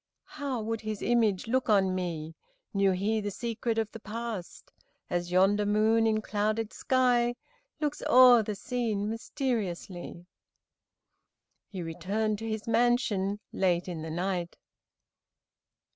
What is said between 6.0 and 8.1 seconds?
in clouded sky, Looks